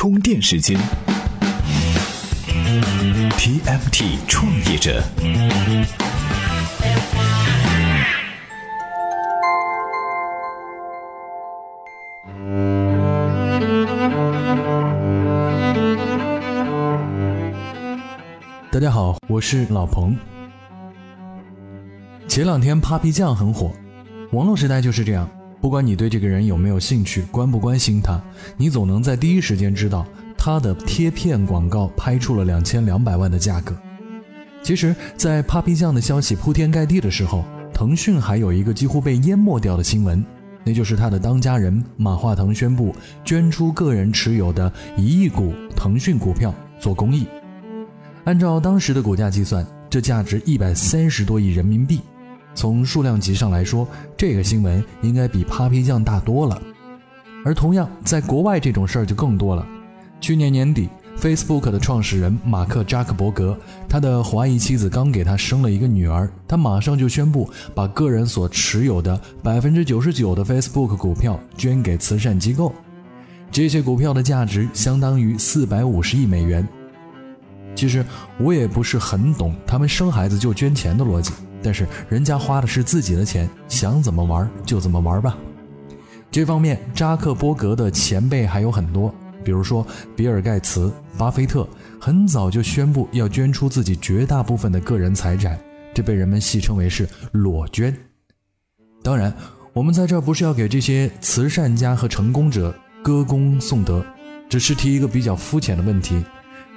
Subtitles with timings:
[0.00, 0.80] 充电时间
[3.36, 5.04] ，TFT 创业者。
[18.72, 20.16] 大家好，我是老彭。
[22.26, 23.70] 前两天 Papi 酱很火，
[24.32, 25.28] 网络时代就是这样，
[25.60, 28.18] 不管你对这个人有没有兴趣，关不关心他，
[28.56, 30.06] 你总能在第一时间知道
[30.36, 33.76] 他的贴片广告拍出了两千两百万的价格。
[34.62, 37.44] 其实，在 Papi 酱的消息铺天盖地的时候，
[37.74, 40.24] 腾讯还有一个几乎被淹没掉的新闻，
[40.64, 47.26] 那就是他的当家人马化腾宣布捐出个人持有的一亿股腾讯股票做公益。
[48.24, 52.00] 按照当时的股价计算，这价值一百三十多亿人民币。
[52.54, 53.86] 从数量级上来说，
[54.16, 56.60] 这个新闻应该比 Papi 酱大多了。
[57.44, 59.66] 而同样，在国外这种事儿就更多了。
[60.20, 63.56] 去年年底，Facebook 的创始人马克扎克伯格，
[63.88, 72.74] 他的华裔妻子刚给他生了一个女儿，他马上就宣布把个人所持有的百分之九十九的 Facebook 股票捐给慈善机构。
[73.50, 76.68] 这些股票的价值相当于四百五十亿美元。
[77.74, 78.04] 其实
[78.38, 81.32] 我也不是很懂他们生孩子就捐钱的逻辑。
[81.62, 85.36] 但是人家花的是自己的钱，想怎么玩就怎么玩吧。
[86.30, 91.68] 这方面，扎克伯格的前辈还有很多，比如说比尔盖茨、巴菲特，
[92.00, 95.58] 很早就宣布要捐出自己绝大部分的个人财产，
[95.92, 97.94] 这被人们戏称为是裸捐。
[99.02, 99.34] 当然，
[99.72, 104.04] 我们在这不是要给这些慈善家和成功者歌功颂德，
[104.48, 106.22] 只是提一个比较肤浅的问题。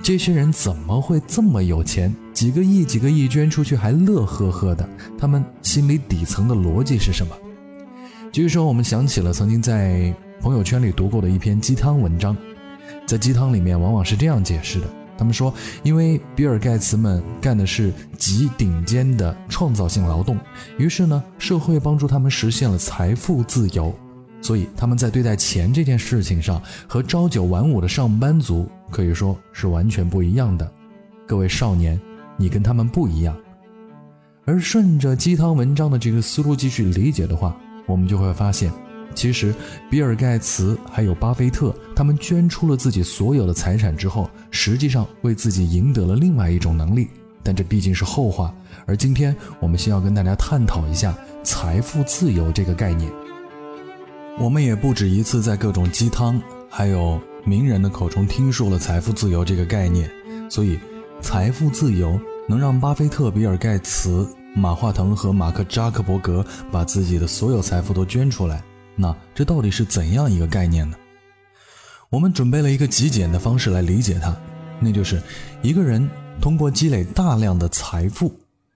[0.01, 2.13] 这些人怎么会这么有钱？
[2.33, 4.87] 几个亿、几个亿捐出去还乐呵呵的？
[5.17, 7.33] 他们心里底层的逻辑是什么？
[8.31, 12.35] 据说我们想起了曾经在朋友圈里读过的一篇鸡汤文章，
[13.05, 20.37] 在鸡汤里面往往是这样解释的：他们说，因为比尔盖茨们干的是极顶尖的创造性劳动，
[20.77, 23.95] 于是呢，社会帮助他们实现了财富自由。
[24.43, 30.69] 所以他们在对待钱这件事情上，和朝九晚五的上班族可以说是完全不一样的。
[31.25, 31.97] 各位少年，
[32.35, 33.33] 你跟他们不一样。
[34.43, 37.55] 而顺着鸡汤文章的这个思路继续理解的话，
[37.85, 38.69] 我们就会发现，
[39.15, 39.55] 其实
[39.89, 47.07] 比尔盖茨还有巴菲特，他们捐出了自己所有的财产之后，实际上为自己赢得了另外一种能力。
[47.41, 48.53] 但这毕竟是后话。
[48.85, 53.09] 而今天我们先要跟大家探讨一下财富自由这个概念。
[54.39, 60.09] 我们也不止一次在各种鸡汤，还有名人的口中听说了财富自由这个概念，
[60.49, 60.79] 所以
[61.21, 68.63] 财富自由能让巴菲特、比尔盖茨、马化腾和马克扎克伯格把自己的所有财富都捐出来，
[68.95, 70.97] 那这到底是怎样一个概念呢？
[72.09, 74.35] 我们准备了一个极简的方式来理解它，
[74.79, 75.21] 那就是
[75.61, 76.09] 一个人
[76.41, 78.33] 通过积累大量的财富，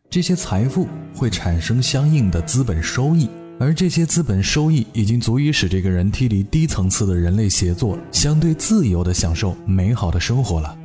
[0.08, 3.28] 这些财富会产生相应的资本收益。
[3.60, 10.78] 而这些资本收益已经足以使这个人脱离低层次的人类协作，相对自由地享受美好的生活了。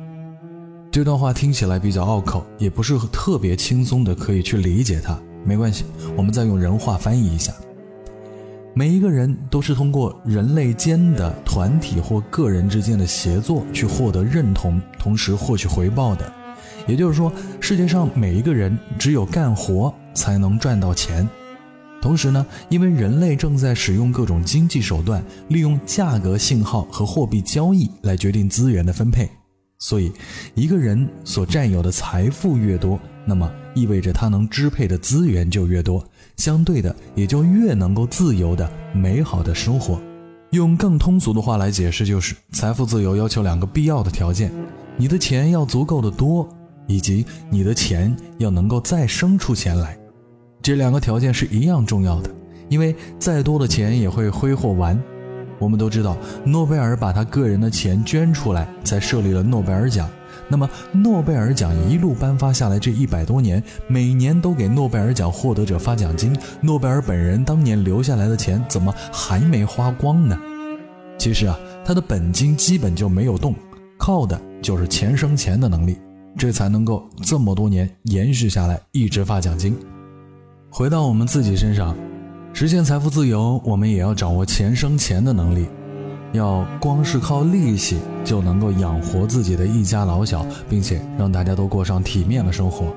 [0.91, 5.17] 这段话听起来比较拗口，也不是特别轻松的可以去理解它。
[5.45, 5.85] 没关系，
[6.15, 7.53] 我们再用人话翻译一下：
[8.73, 16.31] 每一个人都是通过人类间的团体或个人之间的协作去获得认同，同时获取回报的。
[16.87, 21.27] 也就是说，世界上每一个人只有干活才能赚到钱。
[22.03, 29.29] 同时呢，因为人类正在使用各种经济手段，利用价格信号和货币交易来决定资源的分配，
[29.79, 30.11] 所以
[30.53, 36.05] 一个人所占有的财富越多，那么意味着他能支配的资源就越多，
[36.35, 39.97] 相对的也就越能够自由的、美好的生活。
[40.49, 44.51] 用更通俗的话来解释，就是财富自由要求两个必要的条件：
[44.97, 46.45] 你的钱要足够的多，
[46.85, 49.97] 以及你的钱要能够再生出钱来。
[50.63, 52.29] 这两个条件是一样重要的，
[52.69, 54.97] 因为再多的钱也会挥霍完。
[55.59, 60.09] 我们都知道，诺贝尔把他个人的钱捐出来，才设立了诺贝尔奖。
[60.47, 66.33] 那么，诺贝尔奖一路颁发下来这一百多年，每年都给诺贝尔奖获得者发奖金。
[66.61, 70.39] 诺贝尔本人当年留下来的钱怎么还没花光呢？
[71.17, 73.53] 其实啊，他的本金基本就没有动，
[73.97, 75.97] 靠的就是钱生钱的能力，
[76.37, 79.77] 这才能够这么多年延续下来，一直发奖金。
[80.75, 81.95] 回到我们自己身上，
[82.51, 85.67] 实现财富自由，我们也要掌握钱生钱的能力。
[86.31, 92.91] 要光是靠利息就能够养活自己的一家老小，并且让大家都过上体面的生活。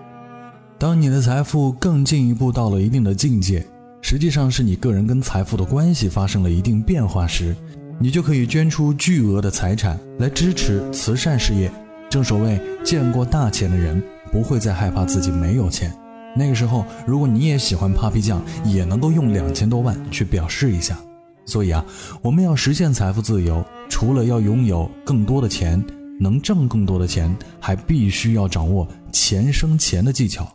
[0.78, 3.62] 当你的财富更进一步到了一定的境界，
[4.00, 7.54] 实际上是你个人跟财富的关系发生了一定变化时，
[7.98, 11.70] 你就可以捐出巨额的财产来支持慈善事业。
[12.08, 14.02] 正所谓，见过大钱的人
[14.32, 15.92] 不会再害怕自己没有钱。
[16.36, 20.98] 那个时候，如果你也喜欢 Papi 酱，也能够用两千多万去表示一下。
[21.44, 21.84] 所以啊，
[22.22, 25.82] 我们要实现财富自由，除了要拥有更多的钱，
[26.20, 30.46] 能挣更多的钱，还必须要掌握钱生钱的技巧。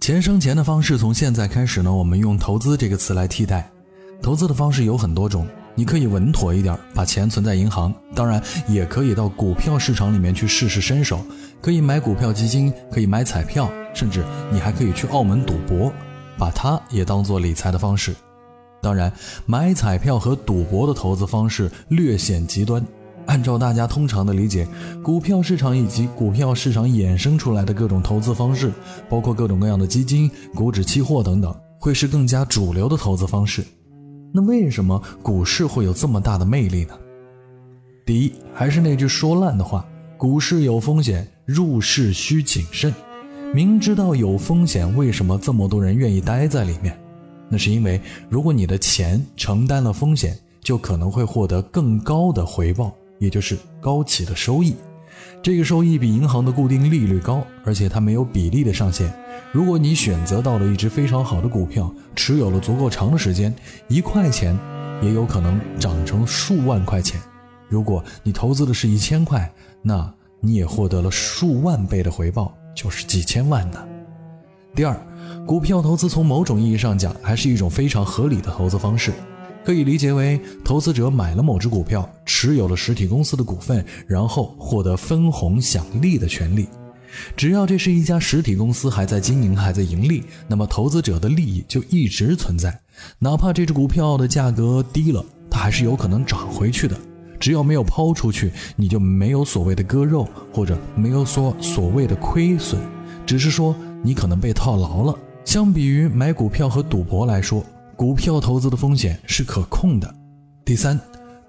[0.00, 3.70] 钱生钱的方式，从现在开始呢，我们用投资这个词来替代。
[4.22, 11.20] 投资的方式有很多种，你可以稳妥一点，把钱存在银行，当然也可以到股票市场里面去试试身手，
[11.60, 15.92] 可以买股票基金，可以买彩票，甚至你还可以去澳门赌博，
[16.36, 18.14] 把它也当做理财的方式。
[18.82, 19.12] 当然，
[19.46, 22.84] 买彩票和赌博的投资方式略显极端。
[23.26, 24.66] 按照大家通常的理解，
[25.04, 28.72] 股票市场以及股票市场衍生出来的各种投资方式，
[29.08, 33.64] 包括各种各样的基金、股指期货等等，会是更加主流的投资方式。
[34.32, 36.98] 那为什么股市会有这么大的魅力呢？
[38.06, 39.86] 第一，还是那句说烂的话：
[40.16, 42.92] 股市有风险，入市需谨慎。
[43.52, 46.96] 明知道有风险，为什么这么多人愿意待在里面？
[47.48, 54.76] 那是因为，如果你的钱承担了风险，就可能会获得更高的回报，也就是高企的收益。
[55.42, 59.10] 这个收益比银行的固定利率高，而且它没有比例的上限。
[59.52, 63.54] 如果你选择到了一只非常好的股票，持有了足够长的时间，
[63.88, 64.56] 一块钱
[65.00, 67.18] 也有可能涨成数万块钱。
[67.68, 69.50] 如果你投资的是一千块，
[69.80, 73.78] 那你也获得了数万倍的回报，就是几千万呢。
[74.74, 74.94] 第二，
[75.46, 79.10] 股票投资从某种意义上讲，还是一种非常合理的投资方式。
[79.64, 86.68] 可以理解为，投资者买了某只股票，持有了实体公司的股份，然后获得分红享利的权利。
[87.36, 92.80] 只要这是一家实体公司还在经营、还在盈利，那么投资者的利益就一直存在。
[93.18, 96.96] 哪怕这只股票的价格低了，它还是有可能涨回去的。
[97.38, 102.80] 只要没有抛出去，你就没有所谓的割肉，或者没有说所谓的亏损，
[103.26, 105.14] 只是说你可能被套牢了。
[105.44, 107.64] 相比于买股票和赌博来说，
[108.00, 110.14] 股票投资的风险是可控的。
[110.64, 110.98] 第三，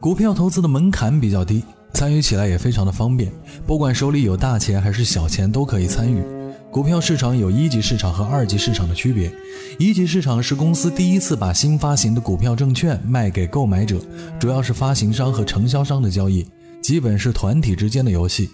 [0.01, 1.63] 股票投资的门槛比较低，
[1.93, 3.31] 参与起来也非常的方便。
[3.65, 6.21] 不管手里有大钱还是小钱都可以参与。
[6.69, 9.31] 股票市场有一级市场和二级市场的区别。
[9.79, 14.01] 一级市场是公司第一次把新发行的股票证券卖给购买者，
[14.37, 16.45] 主要是发行商和承销商的交易，
[16.81, 18.49] 基本是团体之间的游戏。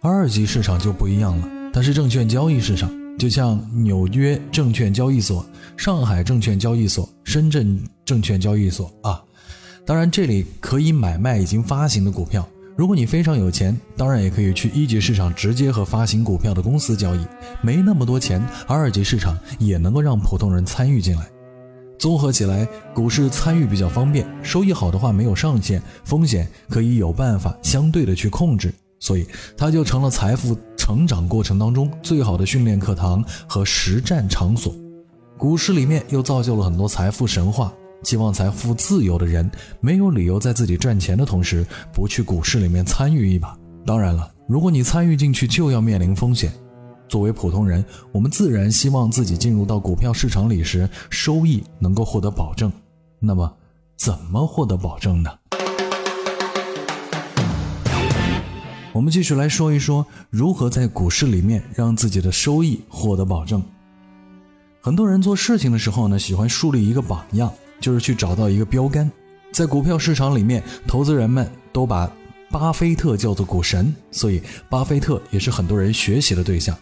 [0.00, 2.88] 二级市场就不一样了，它是证券交易市场。
[3.18, 5.44] 就像纽约证券交易所、
[5.76, 9.22] 上海证券交易所、深圳证券交易所啊，
[9.86, 12.48] 当然这里可以买卖已经发行的股票。
[12.74, 17.20] 如果你非常有钱，当然也可以去一级市场直接和发行股票的公司交易。
[17.60, 21.28] 没那么多钱，二级市场也能够让普通人参与进来。
[21.98, 29.26] 综合起来，股市参与比较方便，收益好的话没有上限，风险可以有办法相对的去控制，所以
[29.56, 30.58] 它就成了财富。
[30.82, 34.74] 成长过程当中最好的训练课堂和实战场所，
[35.38, 37.72] 股市里面又造就了很多财富神话。
[38.02, 39.48] 希望财富自由的人
[39.78, 43.56] 没有理由在自己赚钱的同时不去股市里面参与一把。
[43.86, 46.52] 当然了，如果你参与进去就要面临风险。
[47.08, 52.72] 作为普通人，我们自然希望自己进入到股票市场里时收益能够获得保证。
[53.20, 53.54] 那么，
[53.96, 55.30] 怎么获得保证呢？
[58.92, 63.62] 我们继续来说一说如何在股市里面让自己的收益获得保证。
[64.82, 67.50] 很多人做事情的时候呢，喜欢树立一个榜样，
[67.80, 69.10] 就是去找到一个标杆。
[69.50, 72.10] 在股票市场里面，投资人们都把
[72.50, 76.76] 巴菲特叫做股神，所以巴菲特也是很多人学习的对象。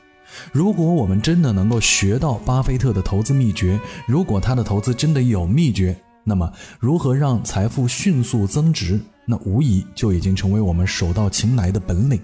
[0.50, 9.00] 如果我们真的能够学到巴菲特的投资秘诀，如果他的投资真的有秘诀，那么如何让财富迅速增值？
[9.26, 12.20] 那无疑就已经成为我们手到擒来的本领。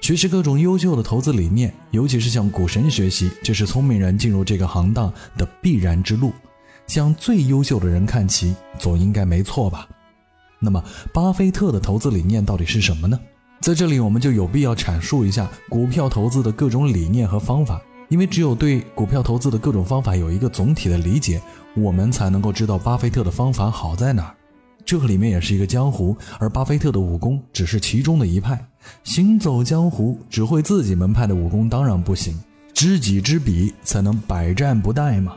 [0.00, 6.32] 学习各种优秀的投资理念，尤其是向股神学习，这是聪明人进入这个行当的必然之路。
[6.86, 9.86] 向最优秀的人看齐，总应该没错吧？
[10.58, 13.18] 那么，巴菲特的投资理念到底是什么呢？
[13.60, 17.80] 在这里，我们就有必要阐述一下股票投资的各种理念和方法，
[18.12, 21.40] 因为只有对股票投资的各种方法有一个总体的理解，
[21.74, 24.34] 我们才能够知道巴菲特的方法好在哪儿。
[24.84, 28.62] 这里面也是一个江湖，而巴菲特的武功只是其中的一派。
[29.02, 32.38] 行走江湖，只会自己门派的武功当然不行，
[32.74, 35.34] 知己知彼才能百战不殆嘛。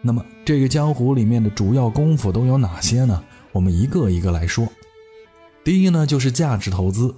[0.00, 3.22] 那么这个江湖里面的主要功夫都有哪些呢？
[3.52, 4.66] 我们一个一个来说。
[5.62, 7.14] 第一呢，就是价值投资，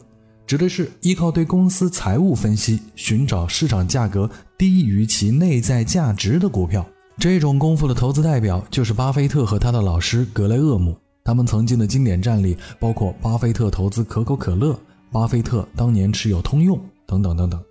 [0.47, 6.85] 指的是依靠对公司财务分析，寻找市场价格低于其内在价值的股票。
[7.19, 10.97] 这种功夫的投资代表就是巴菲特和他的老师格雷厄姆。
[11.25, 14.77] 他们曾经的经典战例包括巴菲特投资可口可乐，
[15.11, 17.63] 巴菲特当年持有通用等等等等。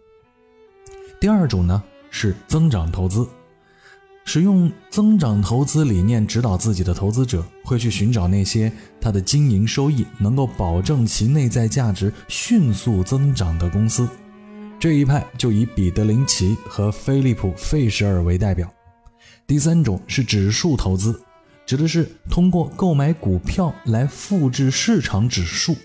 [1.19, 3.27] 第二种呢是增长投资，
[4.33, 8.71] 使用增长投资理念指导自己的投资者会去寻找那些
[9.01, 14.07] 他的经营收益能够保证其内在价值迅速增长的公司。
[14.79, 18.73] 这一派就以彼得林奇和菲利普费舍尔为代表。
[19.45, 21.21] 第三种是指数投资，
[21.65, 25.75] 指的是通过购买股票来复制市场指数。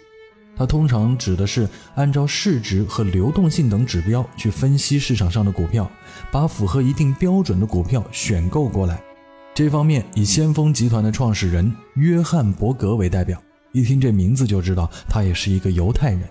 [0.57, 5.89] 它通常指的是按照市值和流动性等指标去分析市场上的股票，
[6.33, 9.01] 把符合一定标准的股票选购过来。
[9.55, 13.41] 这方面以先锋集团的创始人约翰伯格为代表，
[13.73, 16.23] 一听这名字就知道他也是一个犹太人。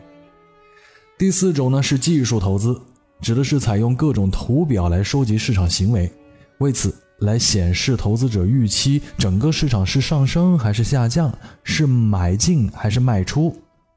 [1.18, 2.80] 第四种呢是技术投资，
[3.22, 6.12] 指的是采用各种图表来收集市场行为，
[6.58, 11.32] 为此来显示投资者预期整个市场是上升还是下降，
[11.64, 13.56] 是买进还是卖出，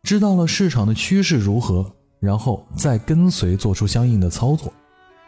[0.08, 1.84] 知道了市场的趋势如何，
[2.18, 4.72] 然后再跟随做出相应的操作。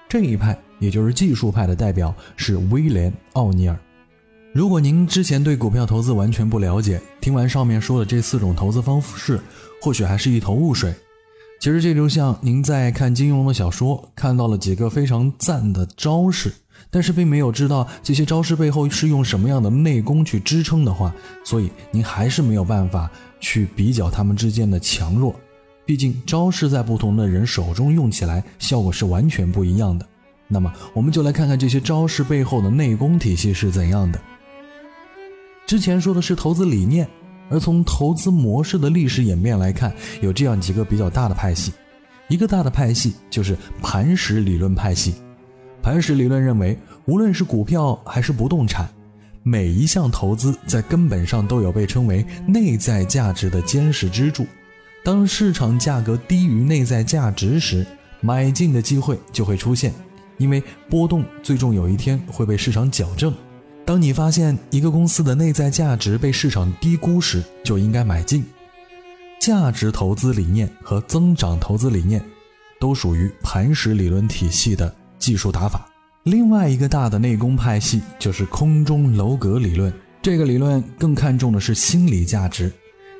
[0.08, 3.78] 这一派也就是技术派的代表是威廉·奥尼尔。
[4.54, 9.38] 如果您之前对股票投资完全不了解，听完上面说的这四种投资方式，
[9.82, 10.94] 或许还是一头雾水。
[11.60, 16.50] 其实这就像您在看金庸的小说，看到了几个非常赞的招式，
[16.90, 25.34] 但是并没有知道这些招式背后是用什么样的内功去支撑的话，所以您还是没有办法去比较他们之间的强弱。
[25.84, 30.06] 毕竟招式在不同的人手中用起来效果是完全不一样的。
[30.46, 34.20] 那么我们就来看看这些招式背后的内功体系是怎样的。
[35.66, 37.08] 之前说的是投资理念。
[37.52, 39.92] 而从投资模式的历史演变来看，
[40.22, 41.72] 有这样几个比较大的派系。
[42.28, 45.16] 一个大的派系就是磐石理论派系。
[45.82, 48.88] 磐石理论认为，无论是股票还是不动产，
[49.42, 54.46] 每一项投资在根本上都有被称为内在价值的坚实支柱。
[55.02, 57.86] 当市场价格低于内在价值时，
[58.20, 59.94] 买进的机会就会出现，
[60.36, 63.34] 因为波动最终有一天会被市场矫正。
[63.86, 68.44] 当你发现一个公司的内在价值被市场低估时，就应该买进。
[69.40, 72.22] 价值投资理念和增长投资理念
[72.78, 75.89] 都属于磐石理论体系的技术打法。
[76.24, 82.70] 另外一个大的内功派系就是空中楼阁理论，这个理论更看重的是心理价值。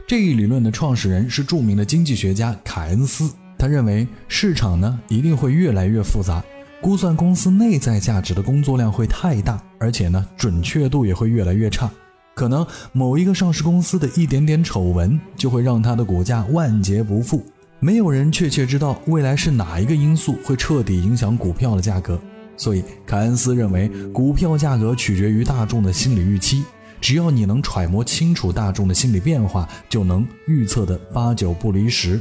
[0.06, 6.44] 这一理论的创始人是著名的经济学家凯恩斯，他认为市场呢一定会越来越复杂。
[6.82, 11.90] 估算公司内在价值的工作量会太大，而且呢，准确度也会越来越差。
[12.34, 17.42] 可能某一个上市公司的一点点丑闻，就会让它的股价万劫不复。
[17.78, 22.20] 没有人确切知道未来是哪一个因素会彻底影响股票的价格。
[22.60, 26.62] 所以，凯恩斯认为，股票价格取决于大众的心理预期。
[27.00, 32.20] 只要你能揣摩清楚大众的心理变化，就能预测的八九不离十。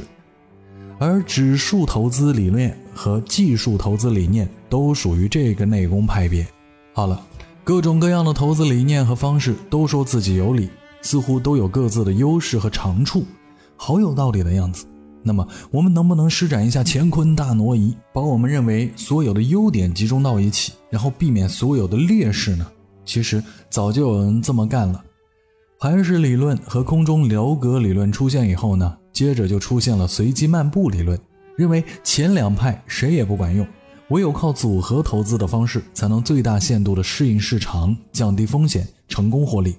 [0.98, 6.46] 而指数投资理念和技术投资理念都属于这个内功派别。
[6.94, 7.22] 好了，
[7.62, 10.70] 各种各样的投资理念和方式都说自己有理，
[11.02, 13.26] 似乎都有各自的优势和长处，
[13.76, 14.86] 好有道理的样子。
[15.22, 22.66] 那么，我们能不能施展一下乾坤大挪移，把我们认为所有的优点集中到一起，然后避免所有的劣势呢？
[23.04, 25.04] 其实早就有人这么干了。
[25.78, 28.96] 磐石理论和空中楼阁理论出现以后呢？
[29.12, 31.18] 接着就出现了随机漫步理论，
[31.56, 33.66] 认为前两派谁也不管用，
[34.08, 39.76] 唯有靠组合投资的方式才能最大限度地适应市场、降低风险、成功获利。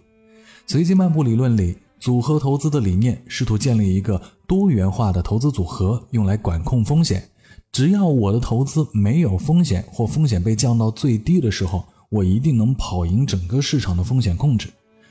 [0.67, 7.29] 随机漫步理论里，组合投资的理念试图建立一个多元化的投资组合，用来管控风险。
[7.71, 14.67] 只要我的投资没有风险或风险被降到最低的时候，我一定能跑赢整个市场的风险控制。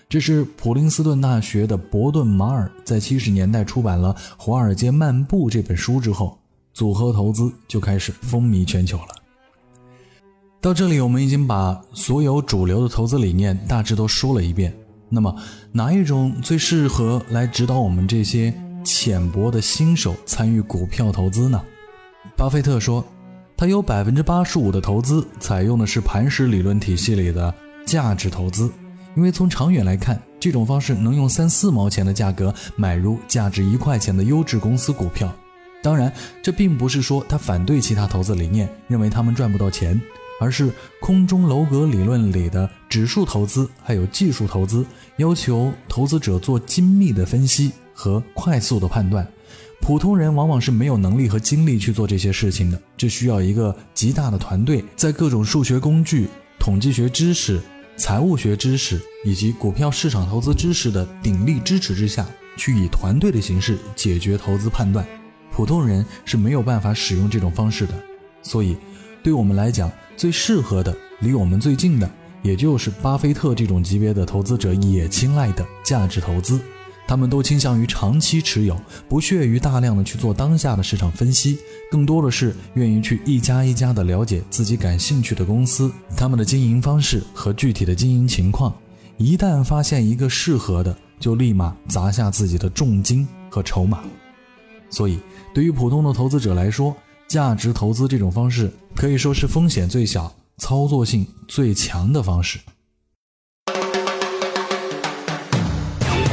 [0.09, 6.37] 这是普林斯顿大学的伯顿·马尔在七十年代出版了《华尔街漫步》这本书之后，
[6.73, 9.07] 组合投资就开始风靡全球了。
[10.61, 14.77] 到这里，我们已经把所有主流的投资理念大致都说了一遍。
[15.11, 15.35] 那么，
[15.73, 21.61] 哪一种最适合来指导我们这些浅薄的新手参与股票投资呢？
[22.37, 23.05] 巴菲特说，
[23.57, 27.53] 他有百分之八十五的投资采用的是磐石理论体系里的
[27.85, 28.71] 价值投资。
[29.17, 35.31] 因为从长远来看，这种方式能用三四毛钱的价格买入价值一块钱的优质公司股票。
[35.83, 40.01] 当然，这并不是说他反对其他投资理念，认为他们赚不到钱，
[40.41, 44.85] 而是空中楼阁理论里的指数投资还有技术投资，
[45.19, 49.25] 要求投资者做精密的分析和快速的判断。
[49.81, 56.27] 普通人往往是没有能力和精力去做这些事情的，这需要一个极大的团队，在各种数学工具、
[56.59, 57.61] 统计学知识。
[57.97, 65.07] 财务学知识以及股票市场投资知识的鼎力支持之下，去以团队的形式解决投资判断。
[65.53, 67.93] 普通人是没有办法使用这种方式的。
[68.43, 68.75] 所以，
[69.23, 72.11] 对我们来讲，最适合的、离我们最近的，
[72.43, 76.59] 也就是巴菲特这种级别的投资者也青睐的价值投资。
[77.07, 81.59] 他们都倾向于长期持有，不屑于大量的去做当下的市场分析，
[81.91, 88.73] 更多的是愿意去一家一家的了解自己感兴趣的公司，他们的经营方式和具体的经营情况。
[89.17, 93.99] 一旦发现一个适合的，就立马砸下自己的重金和筹码。
[94.89, 95.19] 所以，
[95.53, 96.97] 对于普通的投资者来说，
[97.31, 102.59] 价值投资这种方式可以说是风险最小、操作性最强的方式。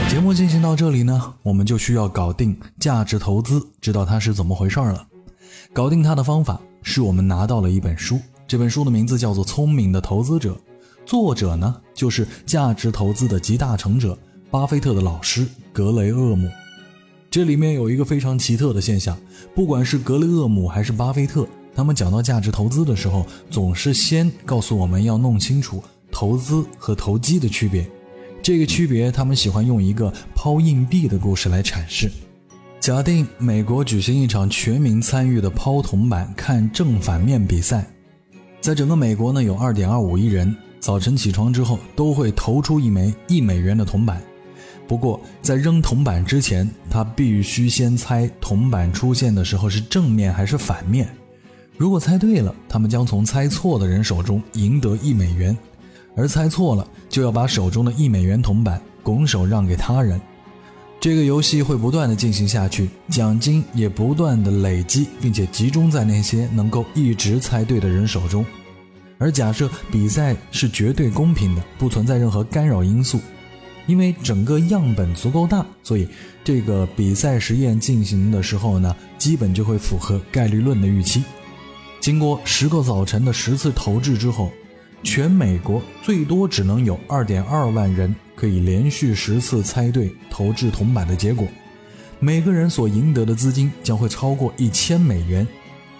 [0.09, 5.05] 节目进行到这里呢，我们就需要搞定价值投资，知道它是怎么回事了。
[5.71, 10.53] 搞定它的方法是我们拿到了一本书，这本书的名字叫做《聪明的投资者》，
[11.05, 14.17] 作者呢就是价值投资的集大成者
[14.49, 16.49] 巴菲特的老师格雷厄姆。
[17.37, 19.15] 这里面有一个非常奇特的现象，
[19.53, 27.87] 不管是格雷厄姆还是巴菲特，他们讲到价值投资的时候，总是先告诉我们要弄清楚投资和投机的区别。
[28.41, 32.09] 这个区别，他们喜欢用一个抛硬币的故事来阐释。
[32.79, 37.85] 假定美国举行一场全民参与的抛铜板看正反面比赛，
[38.59, 44.19] 在整个美国呢有二点二五亿人，早晨起床之后都会投出一枚一美元的铜板。
[44.87, 51.07] 不过在扔铜板之前，他必须先猜铜板出现的时候是正面还是反面。
[51.75, 55.55] 如果猜对了，他们将从猜错的人手中赢得一美元。
[56.15, 60.19] 而猜错了，就要把手中的一美元铜板拱手让给他人。
[60.99, 68.43] 这个游戏会不断的进行下去，奖金也不断的累积，并且集中在那些能够一直猜对的人手中。
[69.19, 73.19] 而假设比赛是绝对公平的，不存在任何干扰因素，
[73.87, 76.07] 因为整个样本足够大，所以
[76.43, 81.23] 这个比赛实验进行的时候呢，基本就会符合概率论的预期。
[81.99, 84.51] 经过十个早晨的十次投掷之后。
[85.03, 91.47] 全美国最多只能有二点二万人可以连续十次猜对投掷铜板的结果，
[92.19, 95.47] 每个人所赢得的资金将会超过一千美元，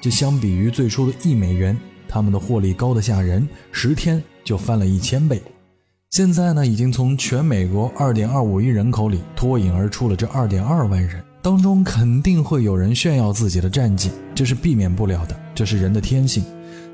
[0.02, 5.42] 这相比于最初的一美元，他们的获利高得吓人，十天就翻了一千倍。
[6.10, 16.44] 现在呢，已经从全美国二点二五亿人口里脱颖而出了这二点二万人，当中肯定会有人炫耀自己的战绩，这是避免不了的，这是人的天性。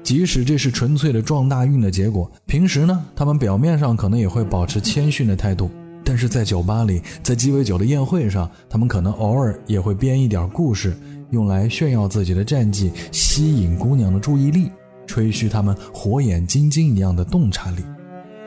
[0.02, 5.69] 即使这是纯粹的撞大运的结果，平时呢，他们表面上可能也会保持谦逊的态度，
[6.04, 10.97] 但是在酒吧里，在鸡尾酒的宴会上，他们可能偶尔也会编一点故事，
[11.30, 14.71] 用来炫耀自己的战绩，吸引姑娘的注意力，
[15.06, 17.84] 吹嘘他们火眼金睛一样的洞察力。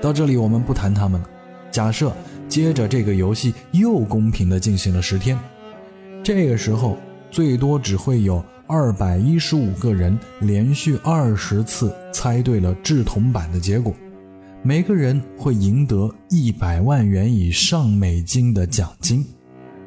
[0.01, 1.29] 到这里，我们不谈他们了。
[1.71, 2.13] 假设
[2.49, 5.39] 接着这个游戏又公平地进行了十天，
[6.23, 6.97] 这个时候
[7.31, 8.45] 最多只会有。
[8.69, 13.95] 二百一十五个人连续二十次猜对了制铜板的结果，
[14.61, 19.25] 每个人会赢得一百万元以上美金的奖金。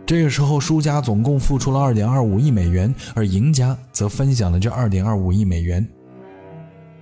[0.05, 5.85] 这个时候，输家总共付出了二点二五亿美元，而赢家则分享了这二点二五亿美元。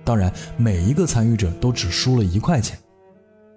[0.02, 2.76] 当然，每一个参与者都只输了一块钱，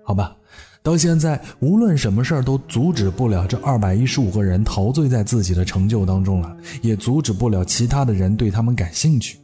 [0.04, 0.36] 好吧。
[0.84, 9.38] 到现在，无论什么事儿都阻止不了这二百一十五个人陶醉在自己的成就当中了，也阻止不了其他的人对他们感兴趣。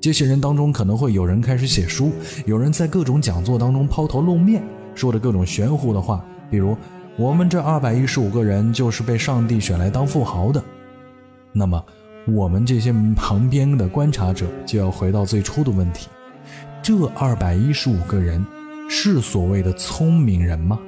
[0.00, 2.10] 这些人当中可能会有人开始写书，
[2.46, 4.60] 有人在各种讲座当中抛头露面，
[4.94, 6.76] 说着各种玄乎的话，比如
[7.16, 10.60] 我们这二百一十五个人就是被上帝选来当富豪的。
[11.52, 11.80] 那么，
[12.26, 16.08] 我们这些旁边的观察者就要回到最初的问题：
[16.82, 18.44] 这二百一十五个人。
[18.88, 20.78] 是所谓的聪明人吗？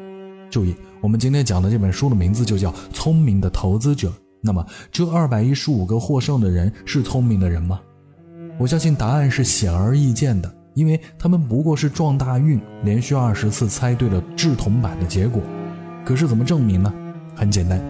[0.51, 4.09] 注意，我们今天讲的这本书的名字就叫《聪明的投资者》。
[4.41, 7.81] 那么，这二百一十五个获胜的人是聪明的人吗？
[8.57, 15.43] 我相信答案是显而易见的，因为他们不过是撞大运，连续二十次猜对了制铜板的结果。
[16.05, 16.93] 可是怎么证明呢？
[17.35, 17.81] 很简单，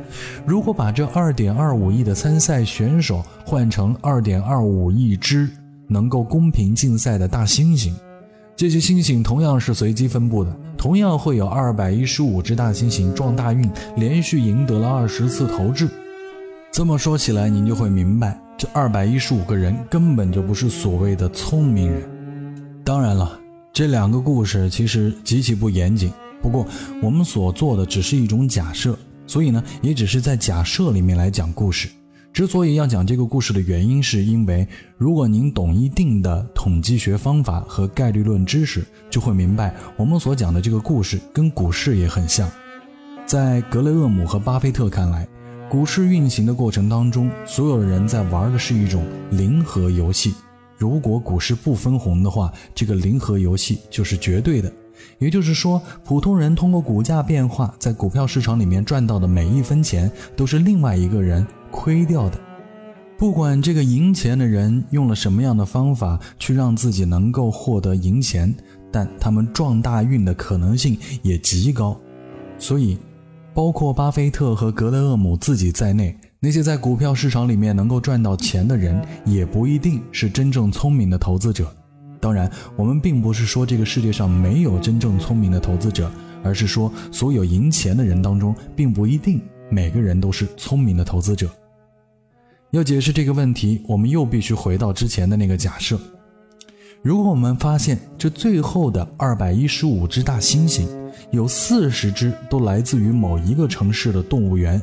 [0.46, 5.48] 如果把这二点二五亿的参赛选手换成二点二五亿只
[5.86, 7.92] 能够公平竞赛的大猩猩。
[8.58, 15.88] 这些星星同样是随机分布的，同样会有二百一十五只大猩猩撞大运，连续赢得了二十次投掷。
[16.72, 22.02] 这么说起来，您就会明白，这二百一十五个人根本就不是所谓的聪明人。
[22.82, 23.38] 当然了，
[23.72, 26.12] 这两个故事其实极其不严谨。
[26.42, 26.66] 不过，
[27.00, 31.88] 我们所做的只是一种假设，所以呢，也只是在假设里面来讲故事。
[32.38, 34.64] 之所以要讲这个故事的原因，是因为
[34.96, 42.48] 如果您懂一定的统计学方法和概率论知识，就会明白我们所讲的这个故事跟股市也很像。
[43.26, 45.26] 在格雷厄姆和巴菲特看来，
[45.68, 50.32] 股市运行的过程当中，所有的人在玩的是一种零和游戏。
[50.76, 54.72] 如果股市不分红的话，这个零和游戏就是绝对的。
[55.18, 62.38] 也就是说，普通人通过股价变化，在股票市场里面赚到的每一分钱，都是另外一个人亏掉的。
[63.16, 68.54] 不管这个赢钱的人用了什么样的方法去让自己能够获得赢钱，
[68.92, 71.98] 但他们撞大运的可能性也极高。
[72.58, 72.96] 所以，
[73.52, 81.74] 包括巴菲特和格雷厄姆自己在内，那些在股票市场里面能够赚到钱的人，也不一定是真正聪明的投资者。
[82.20, 86.08] 当然，我们并不是说这个世界上没有真正聪明的投资者，
[86.44, 91.50] 而是说所有赢钱的人当中，并不一定每个人都是聪明的投资者。
[92.70, 95.98] 要解释这个问题，我们又必须回到之前的那个假设：
[97.02, 100.86] 如果我们发现这最后的二百一十五只大猩猩，
[101.30, 104.80] 有四十只都来自于某一个城市的动物园。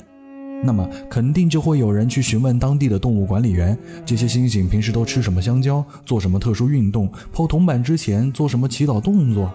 [0.63, 9.54] 那么肯定就会有人去询问当地的动物管理员，这些猩猩平时都吃什么香蕉，做什么特殊运动，抛铜板之前做什么祈祷动作。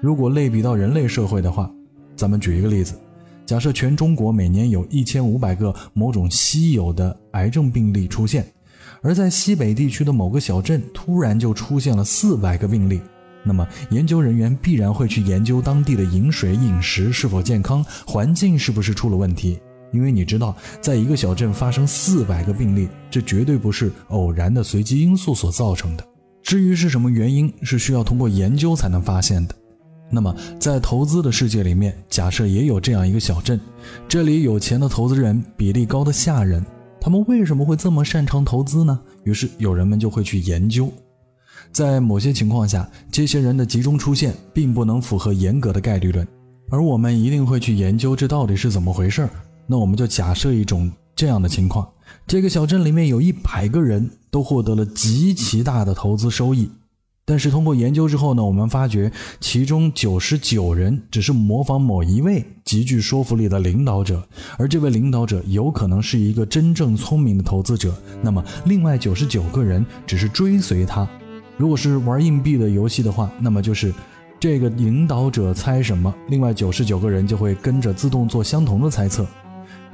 [0.00, 1.70] 如果类比到人类社会的话，
[2.16, 2.94] 咱们举一个例子，
[3.46, 8.46] 假设全中国每年有一千五百个某种稀有的癌症病例出现，
[9.02, 13.00] 而在西北地区的某个小镇突然就出现了四百个病例，
[13.42, 19.58] 那么研究人员必然会去研究当地的饮水、饮食是否健康，环境是不是出了问题。
[19.92, 26.04] 因为你知道，在一个小镇发生四百个病例，这绝对不是偶然的随机因素所造成的。
[26.42, 29.54] 至于是什么原因，是需要通过研究才能发现的。
[30.10, 33.58] 那么，在投资的世界里面，假设也有这样一个小镇，
[34.06, 36.64] 这里有钱的投资人比例高的吓人。
[37.00, 38.98] 他们为什么会这么擅长投资呢？
[39.24, 40.90] 于是有人们就会去研究。
[41.72, 46.26] 在某些情况下，这些人的集中出现并不能符合严格的概率论，
[46.70, 49.30] 而我们一定会去研究这到底是怎么回事儿。
[49.66, 51.86] 那我们就假设一种这样的情况：
[52.26, 56.70] 这个小镇里面有一百个人都获得了极其大的投资收益，
[57.26, 59.10] 但是通过研究之后呢，我们发觉
[59.40, 64.22] 其中九十九人只是模仿某一位极具说服力的领导者，
[64.58, 67.94] 而这位领导者有可能是一个真正聪明的投资者。
[68.20, 71.08] 那么另外九十九个人只是追随他。
[71.56, 73.94] 如果是玩硬币的游戏的话，那么就是
[74.38, 79.26] 这个领导者猜什么，另外九十九个人就会跟着自动做相同的猜测。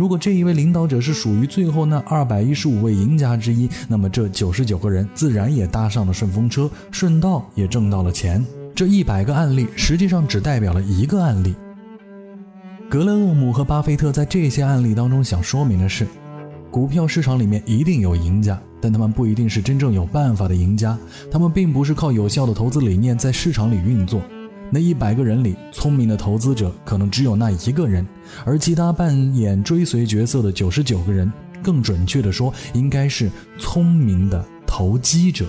[0.01, 8.43] 如果这一位领导者是属于最后那二百一十五位赢家之一，那么这九十九个人自然也搭上了顺风车，顺道也挣到了钱。
[8.75, 11.55] 这一百个案例实际上只代表了一个案例。
[12.89, 16.07] 格雷厄姆和巴菲特在这些案例当中想说明的是，
[16.71, 20.97] 股票市场里面一定有赢家，但他们不一定是真正有办法的赢家，
[21.31, 24.23] 他们并不是靠有效的投资理念在市场里运作。
[24.71, 28.07] 那一百个人里，聪明的投资者可能只有那一个人，
[28.45, 31.31] 而其他扮演追随角色的九十九个人，
[31.63, 35.47] 更准确的说，应该是聪明的投机者。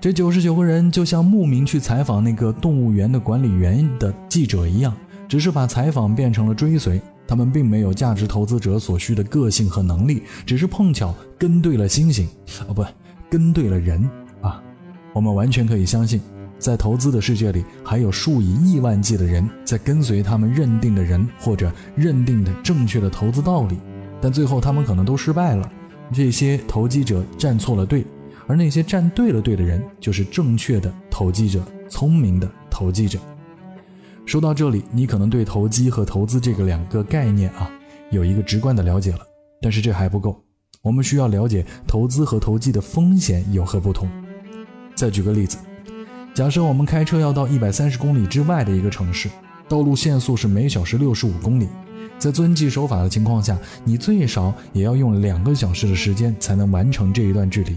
[0.00, 4.94] 这九十九个人就像慕名去采访那个动物园的管理员的记者一样，
[5.28, 7.00] 只是把采访变成了追随。
[7.26, 12.26] 他们并没有价值投资者所需的个性和能力，只是碰巧跟对了猩猩，
[12.68, 12.84] 哦不，
[13.30, 14.06] 跟对了人
[14.42, 14.62] 啊。
[15.14, 16.20] 我们完全可以相信。
[16.58, 23.78] 在投资的世界里，还有数以亿万计的人在跟随他们认定的人或者认定的正确的投资道理，
[24.20, 25.70] 但最后他们可能都失败了。
[26.12, 28.06] 这些投机者站错了队，
[28.46, 33.18] 而那些站对了队的人就是正确的投机者，聪明的投机者。
[34.24, 37.70] 说到这里，你可能对投机和投资这个两个概念啊
[38.10, 39.20] 有一个直观的了解了，
[39.60, 40.42] 但是这还不够，
[40.82, 44.08] 我们需要了解投资和投机的风险有何不同。
[44.94, 45.58] 再举个例子。
[46.34, 49.28] 假设我们开车要到一百三十公里之外的一个城市，
[49.68, 51.68] 道路限速是每小时六十五公里，
[52.18, 57.76] 在遵纪守法的情况下，你最少也要用两个小时的时间才能完成这一段距离。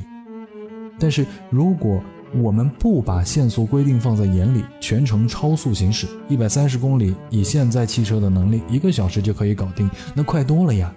[0.98, 2.02] 但是如果
[2.34, 10.92] 我们不把限速规定放在眼里，全程超速行驶一百三十公里，以现在汽车的能力，一个小时就可以搞定，那快多了呀。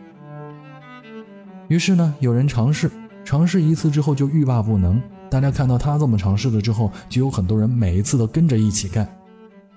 [1.68, 2.90] 于是呢，有人尝试，
[3.22, 4.98] 尝试一次之后就欲罢不能。
[5.30, 9.08] 大家看到他这么尝试了之后，就有很多人每一次都跟着一起干。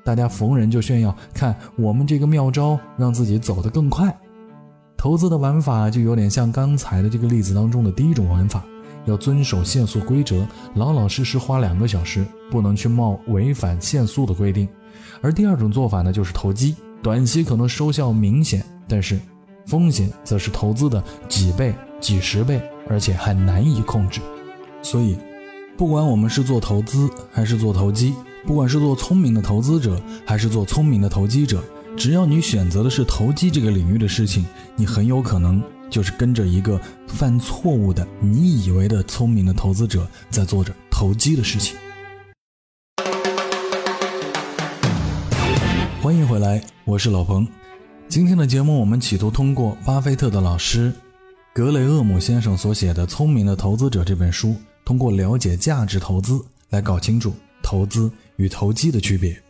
[0.03, 4.13] 大家逢人就炫耀，看我们这个妙招，让自己走得更快。
[4.97, 8.63] 投资的玩法就有点像刚才的这个例子当中的第一种玩法，
[9.05, 14.67] 要遵守限速规则，老老实实花两个小时，不能去冒违反限速的规定。
[15.21, 19.19] 而第二种做法呢，就是投机，短期可能收效明显，但是
[19.65, 24.19] 风险则是投资的几倍、几十倍，而且还难以控制。
[24.81, 25.17] 所以，
[25.75, 28.13] 不管我们是做投资还是做投机，
[28.45, 31.63] 不管是做聪明的投资者还是做聪明的投机者，
[31.97, 35.59] 只要你选择的是投机这个领域的事情，你很有可能
[35.89, 41.75] 就是跟着一个犯错误的、你以为的聪明的投资者在做着投机的事情。
[46.03, 47.47] 欢迎回来，我是老彭。
[48.07, 50.93] 今天的节目，我们企图通过巴菲特的老师
[51.51, 59.41] 格雷厄姆先生所写的《聪明的投资者》这本书，通过了解价值投资来搞清楚投资与投机的区别。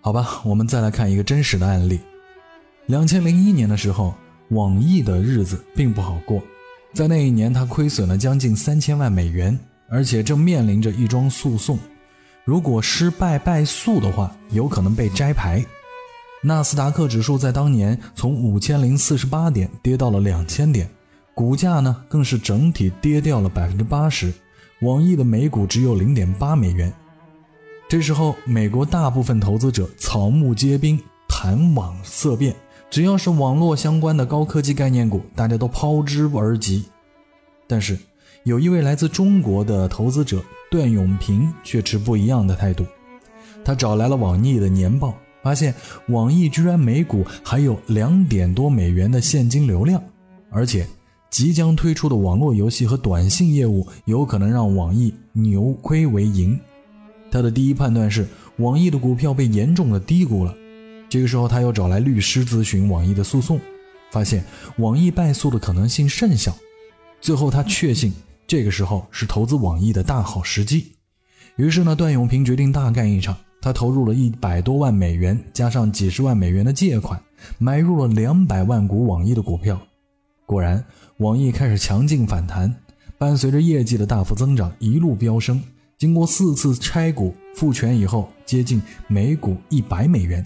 [0.00, 1.98] 好吧，我们再来看一个真实的案例。
[2.86, 4.14] 两千零一年的时候，
[4.50, 6.42] 网易的日子并不好过，
[6.92, 11.78] 在那一年，他亏损了将近三千万美元，而且正面临着一桩诉讼。
[12.44, 15.64] 如果失败败诉的话，有可能被摘牌。
[16.42, 20.86] 纳斯达克指数在当年从五千零四十八点跌到了两千点，
[21.34, 24.32] 股价呢更是整体跌掉了百分之八十。
[24.80, 26.92] 网易的每股只有零点八美元。
[27.88, 32.54] 这时候，美国大部分投资者草木皆兵，谈网色变，
[32.90, 36.84] 只要是网络相关的高科技概念股，大家都抛之而及。
[37.66, 37.98] 但是，
[38.44, 40.42] 有一位来自中国的投资者。
[40.70, 42.84] 段永平却持不一样的态度，
[43.64, 45.72] 他找来了网易的年报，发现
[46.08, 50.02] 网易居然每股还有两点多美元的现金流量，
[50.50, 50.84] 而且
[51.34, 56.56] 即将推出的网络游戏和短信业务有可能让网易扭亏为盈。
[57.28, 58.24] 他的第一判断是
[58.58, 60.54] 网易的股票被严重的低估了。
[61.08, 63.58] 这个时候，他又找来律师咨询网易的诉讼，
[64.12, 64.44] 发现
[64.76, 66.56] 网易败诉的可能性甚小。
[67.20, 68.14] 最后，他确信。
[68.46, 70.92] 这个时候是投资网易的大好时机，
[71.56, 73.36] 于是呢，段永平决定大干一场。
[73.60, 77.20] 他投入了一百多万美元，加上几十万美元的借款，
[77.58, 79.80] 买入了两百万股网易的股票。
[80.46, 80.84] 果然，
[81.18, 82.74] 网易开始强劲反弹，
[83.16, 85.62] 伴随着业绩的大幅增长，一路飙升。
[85.96, 90.44] 经过四次拆股复权以后，接近每股一百美元。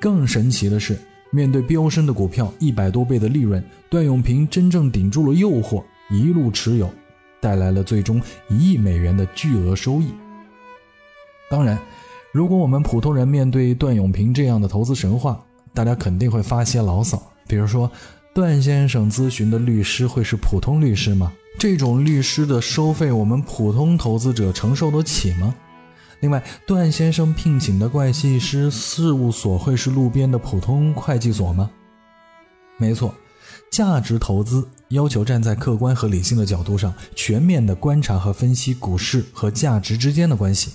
[0.00, 0.98] 更神奇的是，
[1.30, 6.90] 面对飙升的股票，一百多倍的利润，段永平真正顶住了诱惑，一路持有。
[7.38, 10.08] 带来了最终一亿美元的巨额收益。
[11.50, 11.78] 当然，
[12.32, 15.38] 如果我们普通人面对段永平这样的投资神话，
[15.74, 17.88] 大家肯定会发些牢骚，比如说，
[18.38, 21.32] 段先生咨询的律师会是普通律师吗？
[21.58, 25.52] 这种律师的收费，我们普通投资者承受得起吗？
[26.20, 31.68] 另外，段先生聘请的会计师事务所会是路边的普通会计所吗？
[32.76, 33.12] 没错。
[33.72, 40.74] 价值投资要求站在客观和理性的角度上，全面的观察和分析股市和价值之间的关系。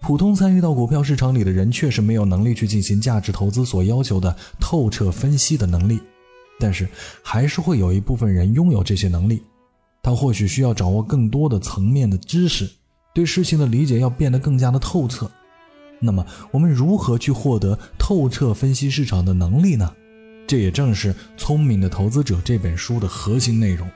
[0.00, 6.00] 普通参与到股票市场里的人，确实没有能力去进行价值投资所要求的透彻分析的能力。
[6.60, 6.86] 但是，
[7.22, 9.42] 还是会有一部分人拥有这些能力。
[10.02, 12.70] 他或许需要掌握更多的层面的知识，
[13.14, 15.30] 对事情的理解要变得更加的透彻。
[15.98, 19.92] 那么，我们如何去获得透彻分析市场的能力呢？
[20.46, 23.88] 这也正是《聪明的投资者》这本书的核心内容。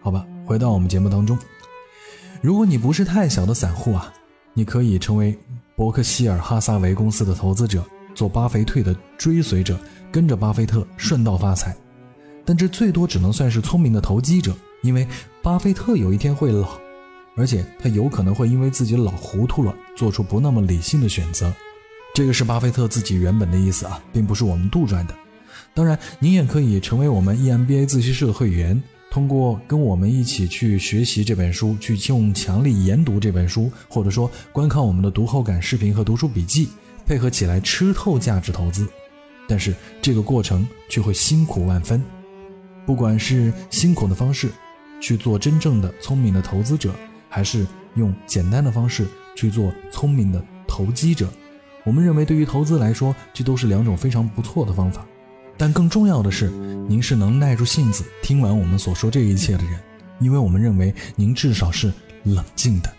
[0.00, 1.36] 好吧，回到我们节目当中，
[2.40, 4.12] 如果你不是太小的散户啊，
[4.52, 5.36] 你可以成为
[5.74, 7.84] 伯克希尔哈撒韦公司的投资者，
[8.14, 9.78] 做巴菲特的追随者，
[10.12, 11.74] 跟着巴菲特顺道发财。
[12.44, 15.06] 但这最多只能算是聪明的投机者，因为
[15.42, 16.78] 巴菲特有一天会老，
[17.36, 21.52] 而且他有可能会因为自己老糊涂了，做出不那么理性的选择。
[22.14, 25.14] 这个是巴菲特自己原本的意思啊，并不是我们杜撰的。
[25.74, 36.68] 当然，您也可以成为我们 EMBA 自习室的会员，通过跟我们一起去学习这本书，去用强力研读这本书，或者说观看我们的读后感视频和读书笔记，
[37.06, 38.86] 配合起来吃透价值投资。
[39.46, 42.02] 但是这个过程却会辛苦万分。
[42.86, 44.50] 不管是辛苦的方式
[45.00, 46.94] 去做真正的聪明的投资者，
[47.28, 51.28] 还是用简单的方式去做聪明的投机者。
[51.84, 55.06] 我们认为，对于投资来说，这都是两种非常不错的方法。
[55.56, 56.48] 但更重要的是，
[56.88, 59.78] 您是能耐住性子听完我们所说这一切的人，
[60.20, 62.90] 因为我们认为您至少是冷静的。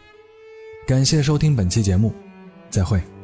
[0.88, 2.14] 感谢收听本期节目，
[2.70, 3.15] 再会。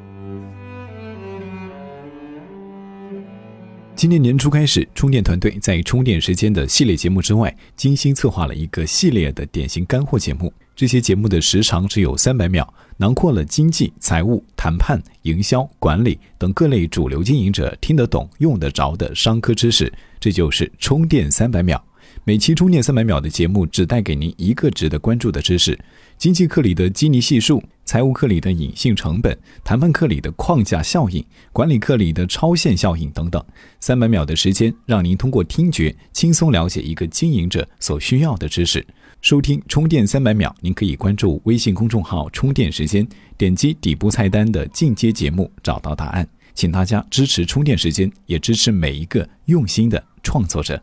[4.01, 10.51] 今年年初开始，充电团队在充电时间的系列节目之外，精心策划了一个系列的典型干货节目。
[10.75, 19.93] 这些节目的时长只有三百秒，囊括了经济、财务、谈判、营销、管理等各类主流经营者听得懂、用得着的商科知识。
[20.19, 21.79] 这就是充电三百秒。
[22.23, 25.77] 每期充电三百秒的节目只带给您一个值得关注的知识：
[26.17, 27.63] 经济课里的基尼系数。
[27.91, 33.45] 财务课里的隐性成本，谈判课里的框架效应，管理课里的超限效应等等。
[33.81, 38.87] 三百秒的时间，让您通过听觉轻松了解一个经营者所需要的知识。
[39.19, 43.05] 收听充电三百秒，您可以关注微信公众号“充电时间”，
[43.37, 46.25] 点击底部菜单的进阶节目，找到答案。
[46.53, 50.81] 请大家支持充电时间，也支持每一个用心的创作者。